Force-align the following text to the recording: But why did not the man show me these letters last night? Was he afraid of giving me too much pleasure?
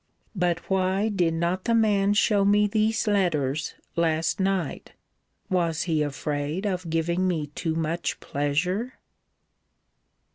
But 0.35 0.67
why 0.67 1.09
did 1.09 1.35
not 1.35 1.65
the 1.65 1.75
man 1.75 2.15
show 2.15 2.43
me 2.43 2.65
these 2.65 3.05
letters 3.05 3.75
last 3.95 4.39
night? 4.39 4.93
Was 5.47 5.83
he 5.83 6.01
afraid 6.01 6.65
of 6.65 6.89
giving 6.89 7.27
me 7.27 7.51
too 7.53 7.75
much 7.75 8.19
pleasure? 8.19 8.95